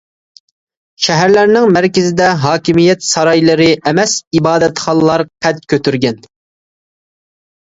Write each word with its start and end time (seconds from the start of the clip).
شەھەرلەرنىڭ 1.07 1.67
مەركىزىدە 1.75 2.29
ھاكىمىيەت 2.45 3.05
سارايلىرى 3.09 3.69
ئەمەس، 3.91 4.17
ئىبادەتخانىلار 4.39 5.25
قەد 5.47 5.63
كۆتۈرگەن. 5.75 6.19